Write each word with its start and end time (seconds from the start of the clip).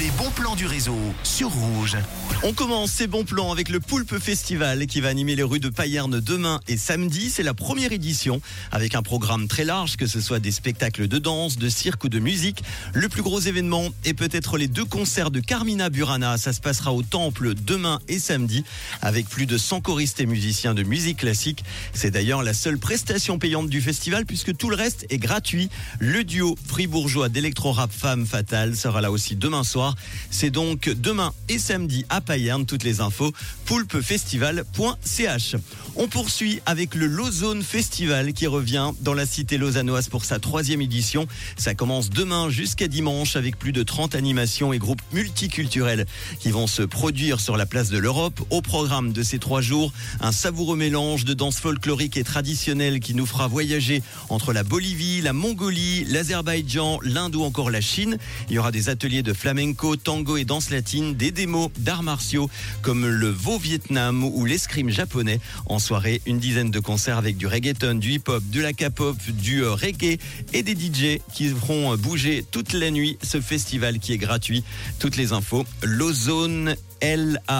Les 0.00 0.10
bons 0.16 0.30
plans 0.30 0.56
du 0.56 0.64
réseau 0.64 0.96
sur 1.22 1.50
Rouge. 1.50 1.98
On 2.44 2.54
commence 2.54 2.92
ces 2.92 3.06
bons 3.06 3.24
plans 3.24 3.52
avec 3.52 3.68
le 3.68 3.78
Poulpe 3.78 4.18
Festival 4.18 4.86
qui 4.86 5.02
va 5.02 5.08
animer 5.08 5.36
les 5.36 5.42
rues 5.42 5.60
de 5.60 5.68
Payerne 5.68 6.18
demain 6.18 6.60
et 6.66 6.78
samedi. 6.78 7.28
C'est 7.28 7.42
la 7.42 7.52
première 7.52 7.92
édition 7.92 8.40
avec 8.70 8.94
un 8.94 9.02
programme 9.02 9.48
très 9.48 9.66
large, 9.66 9.96
que 9.96 10.06
ce 10.06 10.22
soit 10.22 10.38
des 10.38 10.50
spectacles 10.50 11.08
de 11.08 11.18
danse, 11.18 11.58
de 11.58 11.68
cirque 11.68 12.04
ou 12.04 12.08
de 12.08 12.20
musique. 12.20 12.62
Le 12.94 13.10
plus 13.10 13.20
gros 13.20 13.38
événement 13.38 13.90
est 14.06 14.14
peut-être 14.14 14.56
les 14.56 14.66
deux 14.66 14.86
concerts 14.86 15.30
de 15.30 15.40
Carmina 15.40 15.90
Burana. 15.90 16.38
Ça 16.38 16.54
se 16.54 16.60
passera 16.60 16.94
au 16.94 17.02
Temple 17.02 17.52
demain 17.54 18.00
et 18.08 18.18
samedi 18.18 18.64
avec 19.02 19.28
plus 19.28 19.44
de 19.44 19.58
100 19.58 19.82
choristes 19.82 20.20
et 20.20 20.26
musiciens 20.26 20.72
de 20.72 20.84
musique 20.84 21.18
classique. 21.18 21.64
C'est 21.92 22.10
d'ailleurs 22.10 22.42
la 22.42 22.54
seule 22.54 22.78
prestation 22.78 23.38
payante 23.38 23.68
du 23.68 23.82
festival 23.82 24.24
puisque 24.24 24.56
tout 24.56 24.70
le 24.70 24.76
reste 24.76 25.04
est 25.10 25.18
gratuit. 25.18 25.68
Le 25.98 26.24
duo 26.24 26.56
fribourgeois 26.66 27.28
d'électro-rap 27.28 27.92
Femme 27.92 28.24
Fatale 28.24 28.74
sera 28.74 29.02
là 29.02 29.10
aussi 29.10 29.36
demain 29.36 29.64
soir. 29.64 29.81
C'est 30.30 30.50
donc 30.50 30.88
demain 30.88 31.32
et 31.48 31.58
samedi 31.58 32.04
à 32.08 32.20
Payerne. 32.20 32.66
Toutes 32.66 32.84
les 32.84 33.00
infos 33.00 33.32
poulpefestival.ch. 33.66 35.56
On 35.96 36.08
poursuit 36.08 36.60
avec 36.66 36.94
le 36.94 37.06
Lausanne 37.06 37.62
Festival 37.62 38.32
qui 38.32 38.46
revient 38.46 38.92
dans 39.00 39.14
la 39.14 39.26
cité 39.26 39.58
lausannoise 39.58 40.08
pour 40.08 40.24
sa 40.24 40.38
troisième 40.38 40.80
édition. 40.80 41.26
Ça 41.56 41.74
commence 41.74 42.10
demain 42.10 42.50
jusqu'à 42.50 42.88
dimanche 42.88 43.36
avec 43.36 43.58
plus 43.58 43.72
de 43.72 43.82
30 43.82 44.14
animations 44.14 44.72
et 44.72 44.78
groupes 44.78 45.02
multiculturels 45.12 46.06
qui 46.40 46.50
vont 46.50 46.66
se 46.66 46.82
produire 46.82 47.40
sur 47.40 47.56
la 47.56 47.66
place 47.66 47.88
de 47.90 47.98
l'Europe. 47.98 48.40
Au 48.50 48.62
programme 48.62 49.12
de 49.12 49.22
ces 49.22 49.38
trois 49.38 49.60
jours, 49.60 49.92
un 50.20 50.32
savoureux 50.32 50.76
mélange 50.76 51.24
de 51.24 51.34
danse 51.34 51.58
folklorique 51.58 52.16
et 52.16 52.24
traditionnelle 52.24 53.00
qui 53.00 53.14
nous 53.14 53.26
fera 53.26 53.48
voyager 53.48 54.02
entre 54.28 54.52
la 54.52 54.64
Bolivie, 54.64 55.20
la 55.20 55.32
Mongolie, 55.32 56.04
l'Azerbaïdjan, 56.04 57.00
l'Inde 57.02 57.36
ou 57.36 57.42
encore 57.42 57.70
la 57.70 57.80
Chine. 57.80 58.18
Il 58.48 58.54
y 58.54 58.58
aura 58.58 58.72
des 58.72 58.88
ateliers 58.88 59.22
de 59.22 59.32
flamenco, 59.32 59.71
tango 60.02 60.36
et 60.36 60.44
danse 60.44 60.70
latine, 60.70 61.14
des 61.14 61.30
démos 61.30 61.70
d'arts 61.78 62.02
martiaux 62.02 62.50
comme 62.82 63.06
le 63.06 63.28
veau 63.28 63.58
Vietnam 63.58 64.24
ou 64.24 64.44
l'escrime 64.44 64.90
japonais. 64.90 65.40
En 65.66 65.78
soirée, 65.78 66.20
une 66.26 66.38
dizaine 66.38 66.70
de 66.70 66.80
concerts 66.80 67.18
avec 67.18 67.36
du 67.36 67.46
reggaeton, 67.46 67.94
du 67.94 68.12
hip-hop, 68.12 68.42
de 68.50 68.60
la 68.60 68.72
K-pop, 68.72 69.16
du 69.28 69.62
euh, 69.62 69.72
reggae 69.72 70.18
et 70.52 70.62
des 70.62 70.74
DJ 70.74 71.18
qui 71.32 71.48
feront 71.48 71.96
bouger 71.96 72.44
toute 72.50 72.72
la 72.72 72.90
nuit 72.90 73.18
ce 73.22 73.40
festival 73.40 73.98
qui 73.98 74.12
est 74.12 74.18
gratuit. 74.18 74.64
Toutes 74.98 75.16
les 75.16 75.32
infos, 75.32 75.64
Lozone 75.82 76.76
L-A-U-Z-O-N-E 77.02 77.58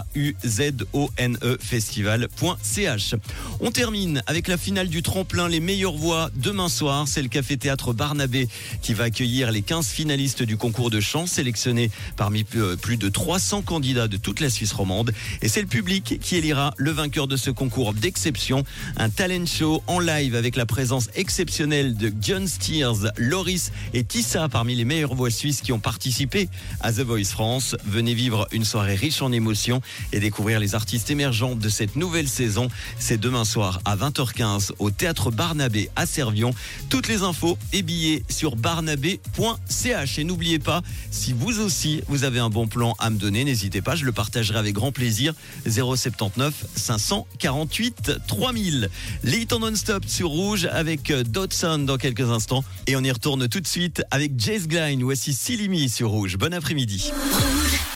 festival.ch. 1.60 3.14
On 3.60 3.70
termine 3.72 4.22
avec 4.26 4.46
la 4.46 4.56
finale 4.56 4.88
du 4.88 5.02
tremplin 5.02 5.48
Les 5.48 5.58
meilleures 5.58 5.96
voix 5.96 6.30
demain 6.36 6.68
soir. 6.68 7.08
C'est 7.08 7.22
le 7.22 7.28
Café 7.28 7.56
Théâtre 7.56 7.92
Barnabé 7.92 8.48
qui 8.82 8.94
va 8.94 9.02
accueillir 9.04 9.50
les 9.50 9.62
15 9.62 9.88
finalistes 9.88 10.44
du 10.44 10.56
concours 10.56 10.90
de 10.90 11.00
chant 11.00 11.26
sélectionnés 11.26 11.90
parmi 12.16 12.44
plus 12.44 12.96
de 12.96 13.08
300 13.08 13.62
candidats 13.62 14.08
de 14.08 14.16
toute 14.16 14.40
la 14.40 14.50
Suisse 14.50 14.72
romande. 14.72 15.12
Et 15.40 15.48
c'est 15.48 15.60
le 15.60 15.66
public 15.66 16.18
qui 16.20 16.36
élira 16.36 16.74
le 16.76 16.90
vainqueur 16.90 17.26
de 17.26 17.36
ce 17.36 17.50
concours 17.50 17.94
d'exception. 17.94 18.64
Un 18.96 19.10
talent 19.10 19.46
show 19.46 19.82
en 19.86 20.00
live 20.00 20.34
avec 20.34 20.56
la 20.56 20.66
présence 20.66 21.08
exceptionnelle 21.14 21.96
de 21.96 22.12
John 22.20 22.46
Steers, 22.46 23.10
Loris 23.16 23.72
et 23.94 24.04
Tissa 24.04 24.48
parmi 24.48 24.74
les 24.74 24.84
meilleures 24.84 25.14
voix 25.14 25.30
suisses 25.30 25.60
qui 25.60 25.72
ont 25.72 25.80
participé 25.80 26.48
à 26.80 26.92
The 26.92 27.00
Voice 27.00 27.24
France. 27.24 27.76
Venez 27.84 28.14
vivre 28.14 28.46
une 28.52 28.64
soirée 28.64 28.94
riche 28.94 29.22
en 29.22 29.32
émotion 29.32 29.82
et 30.12 30.20
découvrir 30.20 30.60
les 30.60 30.74
artistes 30.74 31.10
émergents 31.10 31.54
de 31.54 31.68
cette 31.68 31.96
nouvelle 31.96 32.28
saison. 32.28 32.68
C'est 32.98 33.18
demain 33.18 33.44
soir 33.44 33.80
à 33.84 33.96
20h15 33.96 34.72
au 34.78 34.90
Théâtre 34.90 35.30
Barnabé 35.30 35.90
à 35.96 36.06
Servion. 36.06 36.54
Toutes 36.88 37.08
les 37.08 37.22
infos 37.22 37.58
et 37.72 37.82
billets 37.82 38.22
sur 38.28 38.56
barnabé.ch. 38.56 40.18
Et 40.18 40.24
n'oubliez 40.24 40.58
pas, 40.58 40.82
si 41.10 41.32
vous 41.32 41.60
aussi 41.60 41.91
vous 42.08 42.24
avez 42.24 42.38
un 42.38 42.50
bon 42.50 42.66
plan 42.66 42.94
à 42.98 43.10
me 43.10 43.18
donner, 43.18 43.44
n'hésitez 43.44 43.82
pas, 43.82 43.96
je 43.96 44.04
le 44.04 44.12
partagerai 44.12 44.58
avec 44.58 44.74
grand 44.74 44.92
plaisir. 44.92 45.34
079 45.66 46.54
548 46.74 48.12
3000. 48.26 48.90
Les 49.24 49.46
non-stop 49.58 50.04
sur 50.06 50.28
Rouge 50.28 50.68
avec 50.70 51.12
Dodson 51.12 51.80
dans 51.80 51.98
quelques 51.98 52.30
instants. 52.30 52.64
Et 52.86 52.96
on 52.96 53.02
y 53.02 53.10
retourne 53.10 53.48
tout 53.48 53.60
de 53.60 53.66
suite 53.66 54.02
avec 54.10 54.32
Jace 54.38 54.66
Gline. 54.66 55.02
Voici 55.02 55.34
Silimi 55.34 55.88
sur 55.88 56.08
Rouge. 56.10 56.36
Bon 56.36 56.54
après-midi. 56.54 57.10